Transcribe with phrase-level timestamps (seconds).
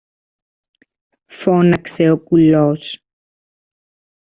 [1.25, 3.03] φώναξε ο κουλός.